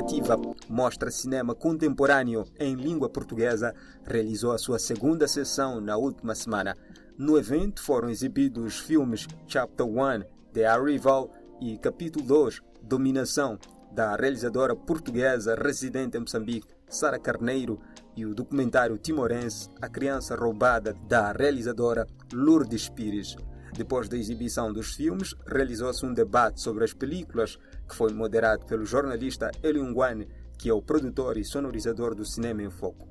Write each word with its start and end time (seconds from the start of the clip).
iniciativa 0.00 0.40
Mostra 0.68 1.10
Cinema 1.10 1.54
Contemporâneo 1.54 2.44
em 2.58 2.74
Língua 2.74 3.08
Portuguesa 3.08 3.74
realizou 4.04 4.52
a 4.52 4.58
sua 4.58 4.78
segunda 4.78 5.26
sessão 5.26 5.80
na 5.80 5.96
última 5.96 6.34
semana. 6.34 6.76
No 7.18 7.36
evento 7.36 7.82
foram 7.82 8.08
exibidos 8.08 8.78
filmes 8.78 9.26
Chapter 9.46 9.84
1, 9.84 10.24
The 10.52 10.64
Arrival 10.64 11.30
e 11.60 11.76
Capítulo 11.76 12.24
2, 12.24 12.62
Dominação, 12.82 13.58
da 13.92 14.14
realizadora 14.14 14.76
portuguesa 14.76 15.56
residente 15.56 16.16
em 16.16 16.20
Moçambique, 16.20 16.68
Sara 16.88 17.18
Carneiro, 17.18 17.80
e 18.16 18.24
o 18.24 18.34
documentário 18.34 18.96
timorense 18.96 19.68
A 19.82 19.88
Criança 19.88 20.36
Roubada, 20.36 20.94
da 21.08 21.32
realizadora 21.32 22.06
Lourdes 22.32 22.88
Pires. 22.88 23.36
Depois 23.72 24.08
da 24.08 24.16
exibição 24.16 24.72
dos 24.72 24.94
filmes, 24.94 25.34
realizou-se 25.46 26.04
um 26.04 26.12
debate 26.12 26.60
sobre 26.60 26.84
as 26.84 26.92
películas 26.92 27.58
que 27.90 27.96
foi 27.96 28.12
moderado 28.12 28.64
pelo 28.64 28.86
jornalista 28.86 29.50
Eliungwane, 29.62 30.28
que 30.56 30.70
é 30.70 30.72
o 30.72 30.80
produtor 30.80 31.36
e 31.36 31.44
sonorizador 31.44 32.14
do 32.14 32.24
Cinema 32.24 32.62
em 32.62 32.70
Foco. 32.70 33.08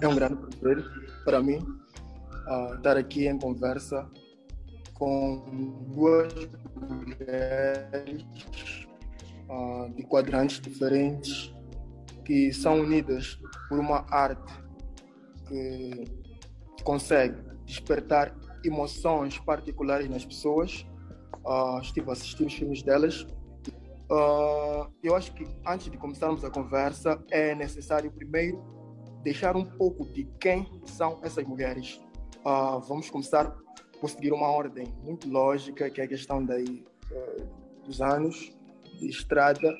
É 0.00 0.06
um 0.06 0.14
grande 0.14 0.36
prazer 0.36 0.84
para 1.24 1.42
mim 1.42 1.58
uh, 1.58 2.74
estar 2.76 2.96
aqui 2.96 3.26
em 3.26 3.38
conversa 3.38 4.08
com 4.94 5.84
duas 5.92 6.32
mulheres 6.76 8.24
uh, 9.48 9.92
de 9.94 10.02
quadrantes 10.04 10.60
diferentes 10.60 11.52
que 12.24 12.52
são 12.52 12.80
unidas 12.80 13.40
por 13.68 13.78
uma 13.78 14.06
arte 14.08 14.52
que 15.48 16.04
consegue 16.84 17.36
despertar 17.64 18.36
emoções 18.64 19.38
particulares 19.38 20.08
nas 20.08 20.24
pessoas. 20.24 20.86
Uh, 21.44 21.80
estive 21.80 22.08
a 22.10 22.12
assistir 22.12 22.44
os 22.44 22.54
filmes 22.54 22.82
delas. 22.82 23.26
Uh, 24.10 24.90
eu 25.02 25.14
acho 25.14 25.32
que 25.34 25.46
antes 25.66 25.90
de 25.90 25.96
começarmos 25.96 26.44
a 26.44 26.50
conversa, 26.50 27.22
é 27.30 27.54
necessário 27.54 28.10
primeiro 28.10 28.62
deixar 29.22 29.56
um 29.56 29.64
pouco 29.64 30.04
de 30.12 30.24
quem 30.38 30.66
são 30.84 31.18
essas 31.22 31.44
mulheres. 31.44 32.00
Uh, 32.44 32.80
vamos 32.80 33.08
começar 33.08 33.56
por 34.00 34.10
seguir 34.10 34.32
uma 34.32 34.48
ordem 34.48 34.86
muito 35.02 35.28
lógica, 35.28 35.90
que 35.90 36.00
é 36.00 36.04
a 36.04 36.08
questão 36.08 36.44
daí, 36.44 36.84
dos 37.84 38.00
anos 38.00 38.50
de 38.98 39.08
estrada. 39.08 39.76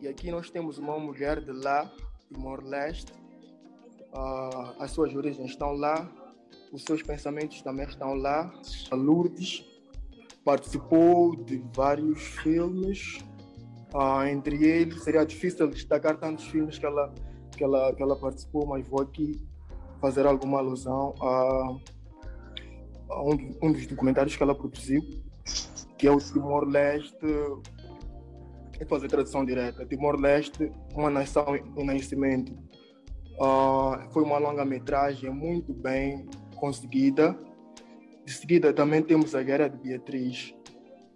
E 0.00 0.06
aqui 0.06 0.30
nós 0.30 0.50
temos 0.50 0.78
uma 0.78 0.98
mulher 0.98 1.40
de 1.40 1.50
lá, 1.50 1.90
Timor-Leste. 2.28 3.12
as 4.78 4.92
suas 4.92 5.12
origens 5.16 5.50
estão 5.50 5.72
lá, 5.72 6.08
os 6.72 6.84
seus 6.84 7.02
pensamentos 7.02 7.60
também 7.62 7.86
estão 7.86 8.14
lá. 8.14 8.52
A 8.90 8.94
Lourdes 8.94 9.66
participou 10.48 11.36
de 11.36 11.62
vários 11.74 12.22
filmes, 12.22 13.18
uh, 13.92 14.22
entre 14.26 14.64
eles 14.64 15.04
seria 15.04 15.22
difícil 15.22 15.68
destacar 15.68 16.16
tantos 16.16 16.46
filmes 16.46 16.78
que 16.78 16.86
ela, 16.86 17.12
que 17.54 17.62
ela, 17.62 17.94
que 17.94 18.02
ela 18.02 18.18
participou, 18.18 18.66
mas 18.66 18.88
vou 18.88 19.02
aqui 19.02 19.46
fazer 20.00 20.24
alguma 20.24 20.60
alusão 20.60 21.14
a, 21.20 21.76
a 23.10 23.22
um, 23.24 23.58
um, 23.62 23.72
dos 23.72 23.86
documentários 23.86 24.34
que 24.36 24.42
ela 24.42 24.54
produziu, 24.54 25.02
que 25.98 26.06
é 26.06 26.10
o 26.10 26.16
Timor-Leste. 26.16 27.26
Vou 27.26 28.88
fazer 28.88 29.08
tradução 29.08 29.44
direta. 29.44 29.84
Timor-Leste, 29.84 30.72
uma 30.94 31.10
nação 31.10 31.44
em 31.54 31.84
nascimento. 31.84 32.54
Uh, 33.38 34.10
foi 34.14 34.22
uma 34.22 34.38
longa-metragem 34.38 35.28
muito 35.28 35.74
bem 35.74 36.26
conseguida. 36.56 37.38
De 38.28 38.34
seguida, 38.34 38.74
também 38.74 39.02
temos 39.02 39.34
a 39.34 39.42
Guerra 39.42 39.70
de 39.70 39.78
Beatriz. 39.78 40.54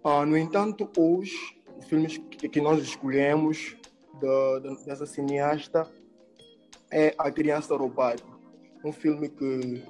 Ah, 0.02 0.24
no 0.24 0.34
entanto, 0.34 0.88
hoje, 0.96 1.36
os 1.78 1.84
filmes 1.84 2.16
que, 2.16 2.48
que 2.48 2.58
nós 2.58 2.82
escolhemos 2.82 3.76
dessa 4.86 5.04
cineasta 5.04 5.86
é 6.90 7.14
A 7.18 7.30
Criança 7.30 7.76
Roubada. 7.76 8.22
Um 8.82 8.92
filme 8.92 9.28
que, 9.28 9.84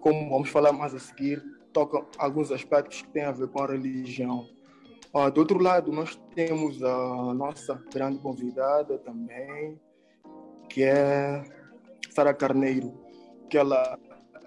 como 0.00 0.28
vamos 0.30 0.48
falar 0.48 0.72
mais 0.72 0.92
a 0.96 0.98
seguir, 0.98 1.40
toca 1.72 2.04
alguns 2.18 2.50
aspectos 2.50 3.02
que 3.02 3.08
têm 3.10 3.22
a 3.22 3.30
ver 3.30 3.46
com 3.46 3.62
a 3.62 3.68
religião. 3.68 4.44
Ah, 5.14 5.30
do 5.30 5.42
outro 5.42 5.62
lado, 5.62 5.92
nós 5.92 6.20
temos 6.34 6.82
a 6.82 7.34
nossa 7.34 7.80
grande 7.94 8.18
convidada 8.18 8.98
também, 8.98 9.80
que 10.68 10.82
é 10.82 11.44
Sara 12.10 12.34
Carneiro, 12.34 12.92
que 13.48 13.56
ela 13.56 13.96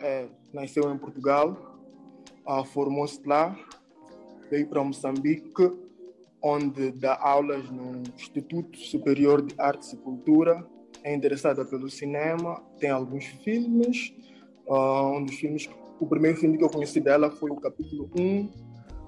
é 0.01 0.27
nasceu 0.53 0.93
em 0.93 0.97
Portugal, 0.97 1.76
uh, 2.47 2.63
formou-se 2.63 3.21
lá, 3.25 3.55
veio 4.49 4.67
para 4.67 4.83
Moçambique, 4.83 5.71
onde 6.41 6.91
dá 6.91 7.17
aulas 7.19 7.69
no 7.69 8.01
Instituto 8.15 8.77
Superior 8.77 9.41
de 9.41 9.53
Artes 9.59 9.93
e 9.93 9.97
Cultura, 9.97 10.65
é 11.03 11.13
interessada 11.13 11.65
pelo 11.65 11.89
cinema, 11.89 12.61
tem 12.79 12.89
alguns 12.89 13.25
filmes, 13.25 14.13
uh, 14.67 15.17
um 15.17 15.23
dos 15.23 15.35
filmes, 15.35 15.69
o 15.99 16.07
primeiro 16.07 16.37
filme 16.37 16.57
que 16.57 16.63
eu 16.63 16.69
conheci 16.69 16.99
dela 16.99 17.29
foi 17.29 17.51
o 17.51 17.55
capítulo 17.57 18.09
1, 18.17 18.41
uh, 18.41 18.51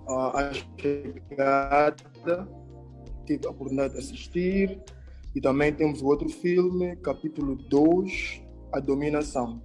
A 0.07 0.51
Chegada, 0.77 2.49
tive 3.25 3.47
a 3.47 3.51
oportunidade 3.51 3.93
de 3.93 3.99
assistir, 3.99 4.81
e 5.35 5.39
também 5.39 5.71
temos 5.71 6.01
outro 6.01 6.27
filme, 6.27 6.95
capítulo 6.97 7.55
2, 7.55 8.41
A 8.73 8.79
Dominação. 8.79 9.61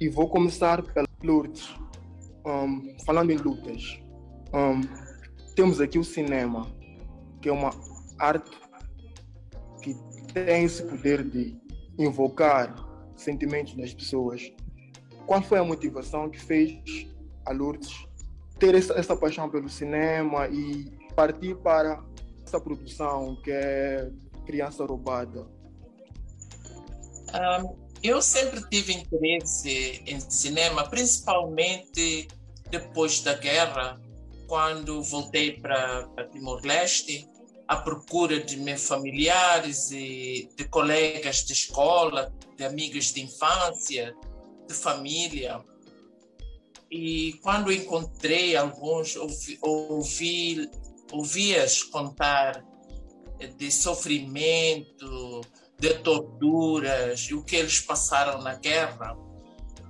E 0.00 0.08
vou 0.08 0.28
começar 0.28 0.82
pela 0.82 1.06
Lourdes. 1.22 1.68
Um, 2.44 2.96
falando 3.04 3.30
em 3.30 3.36
lutas, 3.36 4.00
um, 4.52 4.80
temos 5.54 5.80
aqui 5.80 5.98
o 5.98 6.04
cinema, 6.04 6.66
que 7.40 7.48
é 7.48 7.52
uma 7.52 7.70
arte 8.18 8.50
que 9.82 9.94
tem 10.32 10.64
esse 10.64 10.82
poder 10.82 11.22
de 11.22 11.56
invocar 11.98 12.74
sentimentos 13.16 13.74
das 13.74 13.94
pessoas. 13.94 14.52
Qual 15.26 15.40
foi 15.42 15.58
a 15.58 15.64
motivação 15.64 16.28
que 16.28 16.40
fez 16.40 17.06
a 17.46 17.52
Lourdes 17.52 18.06
ter 18.58 18.74
essa, 18.74 18.94
essa 18.94 19.16
paixão 19.16 19.48
pelo 19.48 19.68
cinema 19.68 20.48
e 20.48 20.90
partir 21.14 21.56
para 21.56 22.02
essa 22.44 22.60
produção 22.60 23.36
que 23.42 23.50
é 23.50 24.10
Criança 24.46 24.84
Roubada? 24.84 25.46
Um, 27.34 27.91
eu 28.02 28.20
sempre 28.20 28.62
tive 28.68 28.92
interesse 28.92 30.02
em 30.06 30.18
cinema, 30.20 30.88
principalmente 30.88 32.28
depois 32.70 33.20
da 33.20 33.34
guerra, 33.34 34.00
quando 34.46 35.02
voltei 35.02 35.58
para 35.60 36.08
Timor-Leste, 36.32 37.28
à 37.68 37.76
procura 37.76 38.40
de 38.40 38.56
meus 38.56 38.86
familiares 38.86 39.90
e 39.90 40.50
de 40.56 40.64
colegas 40.64 41.44
de 41.44 41.52
escola, 41.52 42.32
de 42.56 42.64
amigos 42.64 43.12
de 43.12 43.22
infância, 43.22 44.14
de 44.66 44.74
família. 44.74 45.60
E 46.90 47.34
quando 47.42 47.72
encontrei 47.72 48.56
alguns, 48.56 49.16
ouvi, 49.16 49.58
ouvi 49.62 50.70
ouvi-as 51.12 51.82
contar 51.82 52.64
de 53.56 53.70
sofrimento, 53.70 55.40
de 55.82 55.94
torturas 55.94 57.22
e 57.28 57.34
o 57.34 57.42
que 57.42 57.56
eles 57.56 57.80
passaram 57.80 58.40
na 58.40 58.54
guerra. 58.54 59.16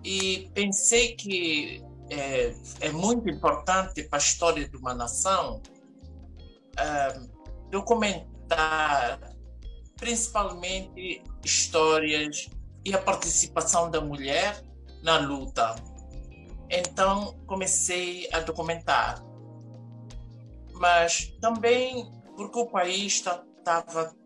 E 0.03 0.51
pensei 0.55 1.15
que 1.15 1.85
é, 2.09 2.55
é 2.81 2.91
muito 2.91 3.29
importante 3.29 4.03
para 4.05 4.19
a 4.19 4.23
história 4.23 4.67
de 4.67 4.75
uma 4.75 4.95
nação 4.95 5.61
é, 6.79 7.21
documentar 7.71 9.21
principalmente 9.99 11.23
histórias 11.45 12.49
e 12.87 12.95
a 12.95 12.99
participação 12.99 13.91
da 13.91 14.01
mulher 14.01 14.65
na 15.03 15.19
luta. 15.19 15.75
Então 16.71 17.39
comecei 17.47 18.31
a 18.33 18.41
documentar. 18.41 19.23
Mas 20.73 21.27
também 21.39 22.11
porque 22.35 22.59
o 22.59 22.67
país 22.67 23.17
estava 23.17 24.17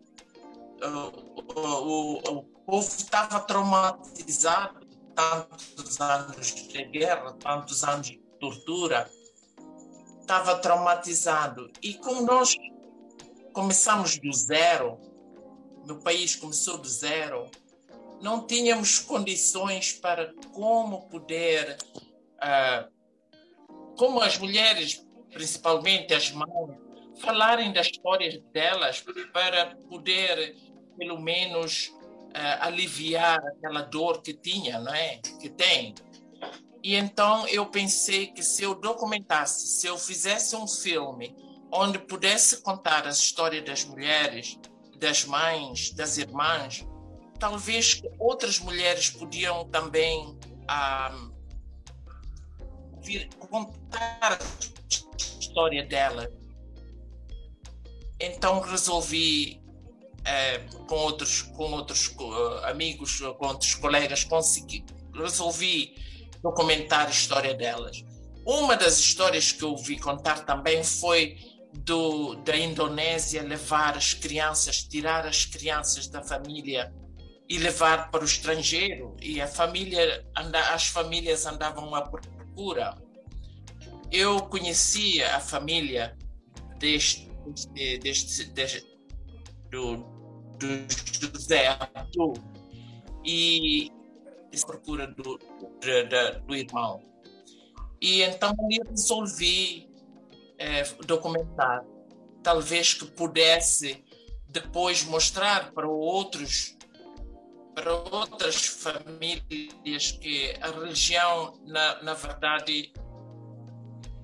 o, 1.87 2.39
o, 2.39 2.43
povo 2.43 2.87
estava 2.87 3.41
traumatizado, 3.41 4.87
tantos 5.15 6.01
anos 6.01 6.55
de 6.55 6.85
guerra, 6.85 7.33
tantos 7.35 7.85
anos 7.85 8.09
de 8.09 8.19
tortura, 8.41 9.09
estava 10.21 10.57
traumatizado. 10.59 11.71
E 11.81 11.95
como 11.95 12.23
nós 12.23 12.57
começamos 13.53 14.19
do 14.19 14.33
zero, 14.33 14.99
meu 15.87 16.01
país 16.01 16.35
começou 16.35 16.79
do 16.79 16.89
zero, 16.89 17.49
não 18.21 18.47
tínhamos 18.47 18.99
condições 18.99 19.93
para 19.93 20.35
como 20.53 21.09
poder, 21.09 21.79
uh, 22.43 22.91
como 23.97 24.21
as 24.21 24.37
mulheres, 24.39 25.07
principalmente 25.31 26.13
as 26.13 26.33
mães, 26.33 26.77
falarem 27.21 27.73
das 27.73 27.87
histórias 27.87 28.39
delas 28.53 29.03
para 29.33 29.77
poder 29.89 30.66
pelo 30.97 31.21
menos 31.21 31.89
uh, 31.89 32.63
aliviar 32.63 33.39
aquela 33.39 33.83
dor 33.83 34.23
que 34.23 34.35
tinha, 34.35 34.79
não 34.81 34.95
é? 34.95 35.19
Que 35.41 35.49
tem. 35.49 35.95
E 36.83 36.95
então 36.95 37.47
eu 37.49 37.67
pensei 37.67 38.29
que 38.29 38.43
se 38.43 38.63
eu 38.63 38.75
documentasse, 38.75 39.67
se 39.67 39.87
eu 39.87 39.99
fizesse 39.99 40.55
um 40.55 40.69
filme 40.69 41.35
onde 41.73 41.99
pudesse 41.99 42.63
contar 42.63 43.07
a 43.07 43.11
história 43.11 43.61
das 43.61 43.85
mulheres, 43.85 44.59
das 44.99 45.25
mães, 45.25 45.91
das 45.91 46.17
irmãs, 46.17 46.87
talvez 47.39 48.01
outras 48.19 48.59
mulheres 48.59 49.11
podiam 49.11 49.69
também 49.69 50.39
ah, 50.69 51.13
vir 53.01 53.29
contar 53.35 54.39
a 54.41 55.17
história 55.41 55.85
dela. 55.85 56.31
Então 58.21 58.61
resolvi 58.61 59.61
eh, 60.27 60.59
com 60.89 60.97
outros 60.97 61.43
com 61.43 61.71
outros 61.73 62.09
uh, 62.19 62.65
amigos, 62.65 63.21
com 63.39 63.47
outros 63.47 63.77
colegas, 63.77 64.25
consegui, 64.25 64.85
resolvi 65.15 65.95
documentar 66.43 67.07
a 67.07 67.11
história 67.11 67.55
delas. 67.55 68.05
Uma 68.45 68.77
das 68.77 68.99
histórias 68.99 69.53
que 69.53 69.63
eu 69.63 69.77
vi 69.77 69.99
contar 69.99 70.45
também 70.45 70.83
foi 70.83 71.37
do, 71.73 72.35
da 72.37 72.57
Indonésia 72.57 73.43
levar 73.43 73.97
as 73.97 74.15
crianças, 74.15 74.83
tirar 74.83 75.27
as 75.27 75.45
crianças 75.45 76.09
da 76.09 76.23
família 76.23 76.93
e 77.49 77.59
levar 77.59 78.11
para 78.11 78.23
o 78.23 78.25
estrangeiro 78.25 79.17
e 79.23 79.41
a 79.41 79.47
família 79.47 80.27
anda, 80.37 80.59
as 80.75 80.89
famílias 80.89 81.47
andavam 81.47 81.95
à 81.95 82.03
procura. 82.03 82.97
Eu 84.11 84.41
conhecia 84.43 85.37
a 85.37 85.41
família 85.41 86.17
deste, 86.79 87.29
deste, 88.01 88.45
deste 88.47 88.97
do, 89.71 89.97
do 89.97 90.16
José. 90.61 91.67
Arthur 91.69 92.35
e 93.25 93.91
à 94.55 94.67
procura 94.67 95.07
do, 95.09 95.23
do, 95.23 96.41
do 96.47 96.55
irmão. 96.55 97.03
E 98.01 98.23
então 98.23 98.55
eu 98.71 98.89
resolvi 98.89 99.91
é, 100.59 100.85
documentar, 101.07 101.85
talvez 102.43 102.95
que 102.95 103.05
pudesse 103.07 104.05
depois 104.49 105.05
mostrar 105.05 105.73
para 105.73 105.89
outros 105.89 106.77
para 107.75 107.93
outras 107.93 108.65
famílias 108.65 110.13
que 110.13 110.55
a 110.63 110.71
religião 110.71 111.53
na, 111.67 112.03
na 112.03 112.15
verdade 112.15 112.91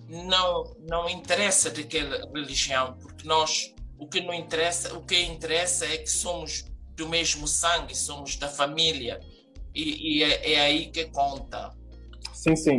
não 0.09 0.75
não 0.89 1.09
interessa 1.09 1.71
daquela 1.71 2.17
religião 2.33 2.97
porque 2.99 3.29
nós 3.29 3.75
o 4.03 4.07
que 4.09 4.21
não 4.21 4.35
interessa 4.35 4.93
o 4.99 5.03
que 5.05 5.23
interessa 5.23 5.87
é 5.87 5.99
que 5.99 6.11
somos 6.11 6.65
do 6.97 7.09
mesmo 7.09 7.47
sangue 7.47 7.97
somos 7.97 8.35
da 8.37 8.49
família. 8.49 9.21
E, 9.73 10.19
e 10.19 10.23
é, 10.25 10.55
é, 10.55 10.61
aí 10.61 10.91
que 10.91 11.05
conta. 11.07 11.71
Sim 12.35 12.57
sim. 12.57 12.79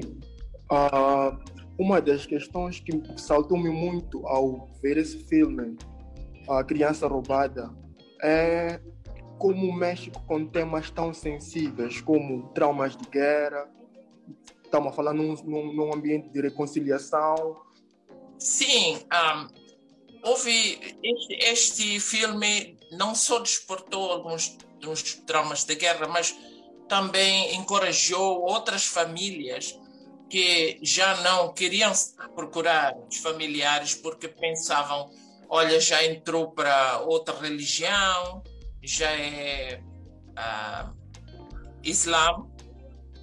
Uh, 0.69 1.39
uma 1.79 2.01
das 2.01 2.25
questões 2.25 2.81
que 2.81 2.91
saltou-me 3.17 3.69
muito 3.69 4.27
ao 4.27 4.69
ver 4.81 4.97
esse 4.97 5.17
filme 5.23 5.77
a 6.49 6.61
criança 6.61 7.07
roubada 7.07 7.73
é 8.21 8.81
como 9.39 9.71
mexe 9.71 10.11
com 10.27 10.45
temas 10.45 10.91
tão 10.91 11.13
sensíveis 11.13 12.01
como 12.01 12.49
traumas 12.49 12.97
de 12.97 13.09
guerra, 13.09 13.69
estamos 14.63 14.89
a 14.89 14.91
falar 14.91 15.13
num, 15.13 15.35
num, 15.45 15.73
num 15.73 15.93
ambiente 15.93 16.29
de 16.29 16.41
reconciliação. 16.41 17.61
Sim, 18.37 18.97
um, 18.97 19.62
houve 20.23 20.97
este, 21.03 21.33
este, 21.33 21.99
filme 21.99 22.77
não 22.91 23.13
só 23.13 23.39
despertou 23.39 24.11
alguns 24.11 24.57
dos 24.79 25.13
traumas 25.25 25.63
de 25.63 25.75
guerra, 25.75 26.07
mas 26.07 26.35
também 26.87 27.55
encorajou 27.55 28.41
outras 28.41 28.85
famílias 28.85 29.77
que 30.29 30.79
já 30.81 31.17
não 31.21 31.53
queriam 31.53 31.91
procurar 32.35 32.95
os 33.09 33.17
familiares 33.17 33.95
porque 33.95 34.27
pensavam, 34.27 35.11
olha, 35.49 35.79
já 35.79 36.03
entrou 36.05 36.51
para 36.51 36.99
outra 36.99 37.39
religião, 37.39 38.41
já 38.81 39.11
é 39.11 39.81
uh, 40.31 40.93
Islã, 41.83 42.47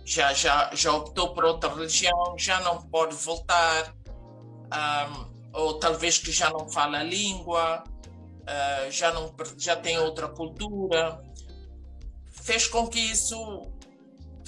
já, 0.05 0.33
já, 0.33 0.71
já 0.75 0.93
optou 0.93 1.35
por 1.35 1.45
outra 1.45 1.73
religião, 1.73 2.35
já 2.39 2.61
não 2.61 2.83
pode 2.83 3.15
voltar, 3.17 3.95
ah, 4.71 5.30
ou 5.53 5.79
talvez 5.79 6.19
que 6.19 6.31
já 6.31 6.51
não 6.51 6.69
fala 6.69 6.99
a 6.99 7.03
língua, 7.03 7.85
uh, 7.85 8.91
já, 8.91 9.13
não, 9.13 9.35
já 9.57 9.77
tem 9.77 9.99
outra 9.99 10.29
cultura. 10.29 11.23
Fez 12.31 12.67
com 12.67 12.87
que 12.87 12.99
isso 12.99 13.71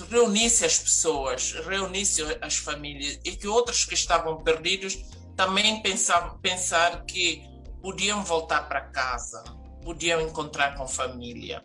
reunisse 0.08 0.64
as 0.64 0.78
pessoas, 0.78 1.52
reunisse 1.66 2.22
as 2.40 2.56
famílias 2.56 3.20
e 3.25 3.32
que 3.32 3.46
outros 3.46 3.84
que 3.84 3.94
estavam 3.94 4.43
perdidos 4.43 4.96
também 5.37 5.81
pensavam 5.82 6.38
pensar 6.38 7.04
que 7.04 7.43
podiam 7.81 8.22
voltar 8.25 8.69
para 8.69 8.81
casa 8.82 9.43
podiam 9.84 10.20
encontrar 10.20 10.76
com 10.76 10.87
família. 10.87 11.62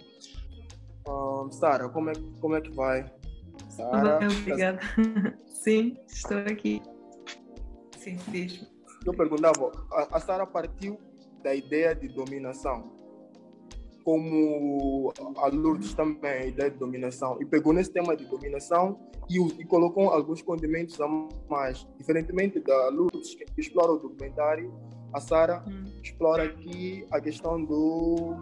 Um, 1.07 1.49
Sara, 1.51 1.87
como 1.89 2.09
é, 2.09 2.13
como 2.41 2.55
é 2.55 2.61
que 2.61 2.71
vai? 2.71 3.05
Sara, 3.69 4.19
obrigada. 4.25 4.79
Sim, 5.47 5.97
estou 6.07 6.37
aqui. 6.39 6.81
Sim, 7.97 8.17
diz. 8.27 8.76
Eu 9.07 9.13
perguntava, 9.13 9.71
a, 9.89 10.17
a 10.17 10.19
Sara 10.19 10.45
partiu 10.45 10.99
da 11.41 11.55
ideia 11.55 11.95
de 11.95 12.09
dominação, 12.09 12.91
como 14.03 15.13
a 15.37 15.47
Lourdes 15.47 15.93
também, 15.93 16.31
a 16.31 16.45
ideia 16.45 16.69
de 16.69 16.77
dominação, 16.77 17.37
e 17.41 17.45
pegou 17.45 17.71
nesse 17.71 17.89
tema 17.89 18.17
de 18.17 18.25
dominação 18.25 18.99
e, 19.29 19.37
e 19.61 19.65
colocou 19.65 20.09
alguns 20.09 20.41
condimentos 20.41 20.99
a 20.99 21.07
mais, 21.49 21.87
diferentemente 21.97 22.59
da 22.59 22.89
Lourdes, 22.89 23.33
que 23.33 23.45
explora 23.57 23.93
o 23.93 23.97
documentário, 23.97 24.73
a 25.13 25.21
Sara 25.21 25.63
hum. 25.65 25.85
explora 26.03 26.43
aqui 26.43 27.07
a 27.09 27.21
questão 27.21 27.63
do, 27.63 28.35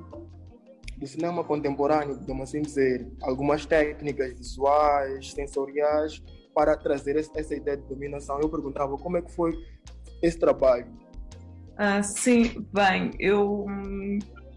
do 0.98 1.06
cinema 1.06 1.44
contemporâneo, 1.44 2.18
podemos 2.18 2.50
assim 2.50 2.64
dizer, 2.64 3.08
algumas 3.22 3.68
técnicas 3.68 4.34
visuais, 4.34 5.32
sensoriais, 5.32 6.24
para 6.56 6.76
trazer 6.76 7.18
essa 7.18 7.54
ideia 7.54 7.78
de 7.78 7.84
dominação. 7.84 8.40
Eu 8.40 8.50
perguntava 8.50 8.98
como 8.98 9.18
é 9.18 9.22
que 9.22 9.32
foi 9.32 9.54
esse 10.26 10.40
trabalho. 10.40 10.88
Ah, 11.78 12.02
sim, 12.02 12.66
bem, 12.74 13.12
eu 13.20 13.66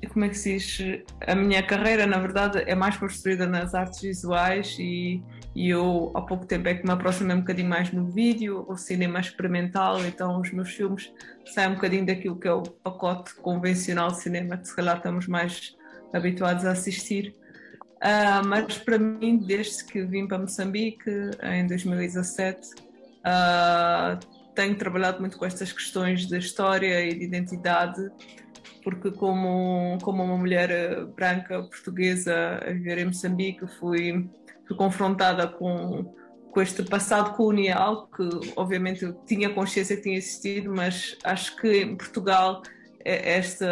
como 0.07 0.25
é 0.25 0.29
que 0.29 0.39
se 0.39 0.55
diz? 0.55 1.03
A 1.27 1.35
minha 1.35 1.63
carreira, 1.63 2.07
na 2.07 2.19
verdade, 2.19 2.63
é 2.67 2.75
mais 2.75 2.97
construída 2.97 3.47
nas 3.47 3.75
artes 3.75 4.01
visuais 4.01 4.77
e, 4.79 5.23
e 5.55 5.71
eu 5.71 6.13
há 6.15 6.23
pouco 6.23 6.47
tempo 6.47 6.69
é 6.69 6.75
que 6.75 6.85
me 6.85 6.93
aproximei 6.93 7.35
um 7.35 7.41
bocadinho 7.41 7.69
mais 7.69 7.93
no 7.93 8.07
vídeo, 8.07 8.65
o 8.69 8.77
cinema 8.77 9.19
experimental, 9.19 10.05
então 10.05 10.41
os 10.41 10.53
meus 10.53 10.71
filmes 10.71 11.13
saem 11.47 11.71
um 11.71 11.75
bocadinho 11.75 12.07
daquilo 12.07 12.39
que 12.39 12.47
é 12.47 12.53
o 12.53 12.63
pacote 12.63 13.35
convencional 13.37 14.09
de 14.09 14.21
cinema 14.21 14.57
que 14.57 14.69
se 14.69 14.77
calhar 14.77 14.97
estamos 14.97 15.27
mais 15.27 15.77
habituados 16.13 16.65
a 16.65 16.73
assistir. 16.73 17.35
Uh, 17.97 18.47
mas 18.47 18.79
para 18.79 18.99
mim, 18.99 19.39
desde 19.39 19.85
que 19.85 20.03
vim 20.05 20.29
para 20.29 20.39
Moçambique 20.39 21.11
em 21.43 21.67
2017, 21.67 22.69
uh, 23.27 24.38
tenho 24.59 24.75
trabalhado 24.75 25.21
muito 25.21 25.39
com 25.39 25.45
estas 25.45 25.73
questões 25.73 26.27
de 26.27 26.37
história 26.37 27.07
e 27.07 27.15
de 27.17 27.25
identidade 27.25 28.11
porque 28.83 29.13
como, 29.13 29.97
como 30.03 30.25
uma 30.25 30.37
mulher 30.37 30.69
eh, 30.69 31.05
branca 31.05 31.63
portuguesa 31.63 32.59
a 32.67 32.73
viver 32.73 32.99
em 32.99 33.05
Moçambique 33.05 33.65
fui, 33.79 34.29
fui 34.67 34.77
confrontada 34.77 35.47
com, 35.47 36.13
com 36.51 36.61
este 36.61 36.83
passado 36.83 37.37
colonial 37.37 38.09
que 38.09 38.29
obviamente 38.57 39.05
eu 39.05 39.13
tinha 39.27 39.49
consciência 39.49 39.95
que 39.95 40.03
tinha 40.03 40.17
existido, 40.17 40.75
mas 40.75 41.17
acho 41.23 41.55
que 41.57 41.83
em 41.83 41.97
Portugal 41.97 42.61
é, 43.05 43.39
este, 43.39 43.65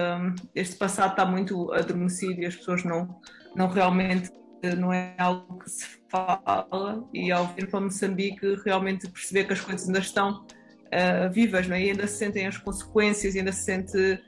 este 0.55 0.77
passado 0.77 1.11
está 1.11 1.27
muito 1.27 1.73
adormecido 1.73 2.43
e 2.43 2.47
as 2.47 2.55
pessoas 2.55 2.85
não, 2.85 3.21
não 3.57 3.67
realmente 3.67 4.31
não 4.79 4.93
é 4.93 5.15
algo 5.19 5.59
que 5.59 5.69
se 5.69 5.85
fala. 6.09 7.05
E 7.13 7.33
ao 7.33 7.47
vir 7.49 7.69
para 7.69 7.81
Moçambique 7.81 8.57
realmente 8.65 9.09
perceber 9.09 9.45
que 9.45 9.53
as 9.53 9.61
coisas 9.61 9.87
ainda 9.87 9.99
estão 9.99 10.45
uh, 10.87 11.33
vivas 11.33 11.67
não 11.67 11.77
é? 11.77 11.83
e 11.83 11.91
ainda 11.91 12.07
se 12.07 12.19
sentem 12.19 12.47
as 12.47 12.59
consequências 12.59 13.37
ainda 13.37 13.53
se 13.53 13.65
sente 13.65 14.23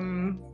um, 0.00 0.30
uh, 0.32 0.48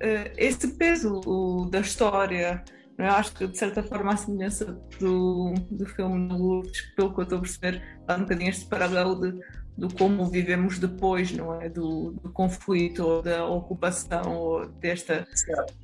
eh, 0.00 0.32
esse 0.36 0.68
peso 0.76 1.68
da 1.70 1.80
história. 1.80 2.62
Eu 2.98 3.06
acho 3.06 3.34
que, 3.34 3.46
de 3.46 3.58
certa 3.58 3.82
forma, 3.82 4.14
a 4.14 4.16
semelhança 4.16 4.64
do, 4.98 5.52
do 5.70 5.86
filme 5.86 6.28
do 6.28 6.36
Lourdes, 6.36 6.80
pelo 6.94 7.12
que 7.12 7.20
eu 7.20 7.24
estou 7.24 7.38
a 7.38 7.40
perceber, 7.42 7.82
há 8.08 8.14
um 8.14 8.20
bocadinho 8.20 8.48
este 8.48 8.66
paralelo 8.66 9.20
de, 9.20 9.38
de 9.76 9.94
como 9.94 10.24
vivemos 10.30 10.78
depois, 10.78 11.30
não 11.32 11.60
é? 11.60 11.68
Do, 11.68 12.12
do 12.12 12.32
conflito, 12.32 13.06
ou 13.06 13.22
da 13.22 13.44
ocupação, 13.46 14.34
ou 14.34 14.66
desta, 14.66 15.26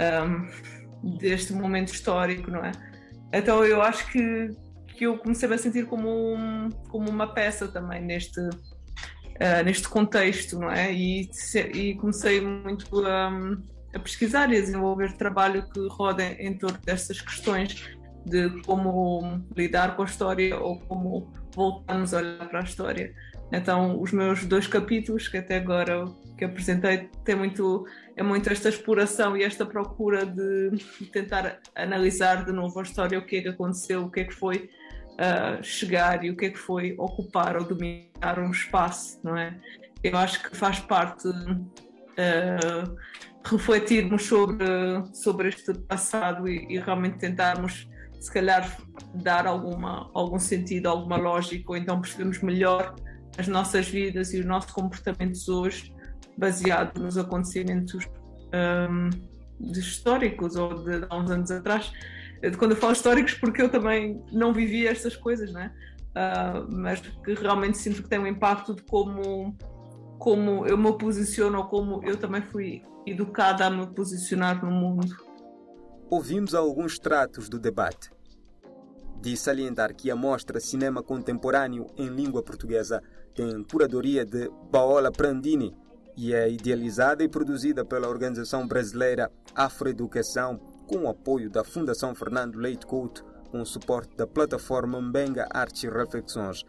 um, 0.00 1.18
deste 1.18 1.52
momento 1.52 1.92
histórico, 1.92 2.50
não 2.50 2.64
é? 2.64 2.72
Então 3.32 3.64
eu 3.64 3.82
acho 3.82 4.10
que, 4.10 4.50
que 4.96 5.04
eu 5.04 5.18
comecei 5.18 5.52
a 5.52 5.58
sentir 5.58 5.86
como, 5.86 6.34
um, 6.34 6.68
como 6.88 7.10
uma 7.10 7.26
peça 7.26 7.68
também 7.68 8.02
neste, 8.02 8.40
uh, 8.40 9.64
neste 9.64 9.88
contexto, 9.88 10.58
não 10.58 10.70
é? 10.70 10.92
E, 10.92 11.28
e 11.74 11.94
comecei 11.94 12.40
muito 12.40 13.04
a, 13.04 13.30
a, 13.94 13.98
pesquisar 13.98 14.52
e 14.52 14.58
a 14.58 14.60
desenvolver 14.60 15.12
trabalho 15.16 15.68
que 15.68 15.86
roda 15.88 16.24
em 16.24 16.56
torno 16.56 16.78
destas 16.78 17.20
questões 17.20 17.96
de 18.24 18.50
como 18.62 19.42
lidar 19.56 19.96
com 19.96 20.02
a 20.02 20.04
história 20.04 20.56
ou 20.58 20.78
como 20.80 21.32
voltarmos 21.54 22.14
a 22.14 22.18
olhar 22.18 22.48
para 22.48 22.60
a 22.60 22.64
história. 22.64 23.14
Então, 23.52 24.00
os 24.00 24.12
meus 24.12 24.44
dois 24.46 24.66
capítulos, 24.66 25.28
que 25.28 25.36
até 25.36 25.56
agora 25.56 26.06
que 26.38 26.44
apresentei, 26.44 27.10
tem 27.24 27.34
muito, 27.34 27.86
é 28.16 28.22
muito 28.22 28.50
esta 28.50 28.68
exploração 28.68 29.36
e 29.36 29.44
esta 29.44 29.66
procura 29.66 30.24
de 30.24 30.70
tentar 31.12 31.60
analisar 31.74 32.44
de 32.44 32.52
novo 32.52 32.80
a 32.80 32.82
história, 32.82 33.18
o 33.18 33.26
que 33.26 33.36
é 33.36 33.42
que 33.42 33.48
aconteceu, 33.48 34.04
o 34.04 34.10
que 34.10 34.20
é 34.20 34.24
que 34.24 34.34
foi 34.34 34.70
uh, 35.12 35.62
chegar 35.62 36.24
e 36.24 36.30
o 36.30 36.36
que 36.36 36.46
é 36.46 36.50
que 36.50 36.58
foi 36.58 36.94
ocupar 36.98 37.56
ou 37.56 37.64
dominar 37.64 38.38
um 38.38 38.50
espaço, 38.50 39.18
não 39.22 39.36
é? 39.36 39.58
Eu 40.02 40.16
acho 40.16 40.42
que 40.42 40.56
faz 40.56 40.80
parte 40.80 41.28
uh, 41.28 42.96
refletirmos 43.44 44.24
sobre, 44.24 44.66
sobre 45.12 45.48
este 45.48 45.74
passado 45.74 46.48
e, 46.48 46.66
e 46.68 46.78
realmente 46.78 47.18
tentarmos 47.18 47.88
se 48.20 48.32
calhar 48.32 48.78
dar 49.14 49.46
alguma, 49.46 50.08
algum 50.14 50.38
sentido, 50.38 50.86
alguma 50.86 51.16
lógica, 51.16 51.72
ou 51.72 51.76
então 51.76 52.00
percebemos 52.00 52.40
melhor 52.40 52.94
as 53.36 53.48
nossas 53.48 53.88
vidas 53.88 54.32
e 54.32 54.38
os 54.38 54.46
nossos 54.46 54.70
comportamentos 54.70 55.48
hoje 55.48 55.92
baseado 56.36 56.98
nos 56.98 57.18
acontecimentos 57.18 58.06
um, 58.88 59.10
históricos 59.72 60.56
ou 60.56 60.84
de 60.84 61.04
há 61.08 61.16
uns 61.16 61.30
anos 61.30 61.50
atrás. 61.50 61.92
Quando 62.58 62.72
eu 62.72 62.76
falo 62.76 62.92
históricos, 62.92 63.34
porque 63.34 63.62
eu 63.62 63.68
também 63.68 64.22
não 64.32 64.52
vivi 64.52 64.86
estas 64.86 65.16
coisas, 65.16 65.52
né? 65.52 65.72
Uh, 66.10 66.66
mas 66.70 67.00
que 67.00 67.34
realmente 67.34 67.78
sinto 67.78 68.02
que 68.02 68.08
tem 68.08 68.18
um 68.18 68.26
impacto 68.26 68.74
de 68.74 68.82
como, 68.82 69.56
como 70.18 70.66
eu 70.66 70.76
me 70.76 70.92
posiciono 70.98 71.58
ou 71.58 71.64
como 71.64 72.04
eu 72.04 72.16
também 72.16 72.42
fui 72.42 72.82
educada 73.06 73.66
a 73.66 73.70
me 73.70 73.86
posicionar 73.86 74.62
no 74.64 74.70
mundo. 74.70 75.16
Ouvimos 76.10 76.54
alguns 76.54 76.98
tratos 76.98 77.48
do 77.48 77.58
debate. 77.58 78.10
De 79.20 79.36
salientar 79.36 79.94
que 79.94 80.10
a 80.10 80.16
mostra 80.16 80.60
Cinema 80.60 81.02
Contemporâneo 81.02 81.86
em 81.96 82.08
Língua 82.08 82.42
Portuguesa 82.42 83.00
tem 83.34 83.62
curadoria 83.62 84.26
de 84.26 84.50
Paola 84.70 85.10
Prandini 85.10 85.74
e 86.16 86.34
é 86.34 86.50
idealizada 86.50 87.22
e 87.22 87.28
produzida 87.28 87.84
pela 87.84 88.08
organização 88.08 88.66
brasileira 88.66 89.30
Afroeducação 89.54 90.71
com 90.92 91.04
o 91.04 91.08
apoio 91.08 91.48
da 91.48 91.64
Fundação 91.64 92.14
Fernando 92.14 92.56
Leite 92.56 92.84
Couto 92.84 93.24
com 93.50 93.62
o 93.62 93.66
suporte 93.66 94.14
da 94.14 94.26
plataforma 94.26 95.00
Mbenga 95.00 95.48
Artes 95.50 95.84
e 95.84 95.88
Reflexões. 95.88 96.64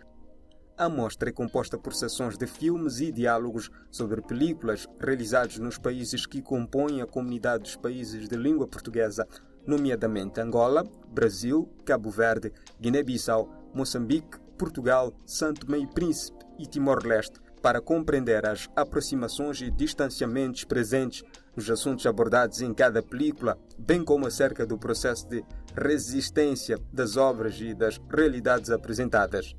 A 0.78 0.88
mostra 0.88 1.30
é 1.30 1.34
composta 1.34 1.78
por 1.78 1.94
sessões 1.94 2.38
de 2.38 2.48
filmes 2.48 3.02
e 3.02 3.12
diálogos 3.12 3.70
sobre 3.92 4.22
películas 4.22 4.88
realizados 4.98 5.60
nos 5.60 5.78
países 5.78 6.26
que 6.26 6.42
compõem 6.42 7.02
a 7.02 7.06
comunidade 7.06 7.64
dos 7.64 7.76
países 7.76 8.30
de 8.30 8.36
língua 8.38 8.66
portuguesa, 8.66 9.28
nomeadamente 9.68 10.40
Angola, 10.40 10.86
Brasil, 11.10 11.70
Cabo 11.86 12.10
Verde, 12.10 12.54
Guiné-Bissau, 12.80 13.50
Moçambique, 13.74 14.40
Portugal, 14.58 15.14
Santo 15.26 15.70
Meio 15.70 15.90
Príncipe 15.90 16.46
e 16.58 16.66
Timor-Leste, 16.66 17.40
para 17.64 17.80
compreender 17.80 18.46
as 18.46 18.70
aproximações 18.76 19.62
e 19.62 19.72
distanciamentos 19.72 20.66
presentes 20.66 21.24
nos 21.56 21.70
assuntos 21.70 22.06
abordados 22.06 22.62
em 22.62 22.74
cada 22.74 23.02
película, 23.02 23.58
bem 23.80 24.04
como 24.04 24.28
acerca 24.28 24.66
do 24.66 24.78
processo 24.78 25.30
de 25.30 25.46
resistência 25.74 26.78
das 26.92 27.16
obras 27.16 27.56
e 27.62 27.74
das 27.74 28.02
realidades 28.12 28.70
apresentadas. 28.70 29.56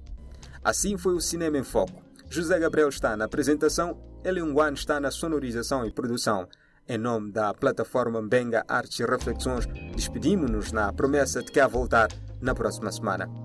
Assim 0.62 0.98
foi 0.98 1.14
o 1.14 1.20
Cinema 1.20 1.56
em 1.56 1.64
Foco. 1.64 2.04
José 2.28 2.58
Gabriel 2.58 2.90
está 2.90 3.16
na 3.16 3.24
apresentação, 3.24 3.98
Eliunguan 4.22 4.74
está 4.74 5.00
na 5.00 5.10
sonorização 5.10 5.86
e 5.86 5.90
produção. 5.90 6.46
Em 6.86 6.98
nome 6.98 7.32
da 7.32 7.54
plataforma 7.54 8.20
Benga 8.20 8.64
Artes 8.68 9.00
e 9.00 9.04
Reflexões, 9.06 9.66
despedimos-nos 9.96 10.72
na 10.72 10.92
promessa 10.92 11.42
de 11.42 11.50
que 11.50 11.58
a 11.58 11.66
voltar 11.66 12.08
na 12.42 12.54
próxima 12.54 12.92
semana. 12.92 13.43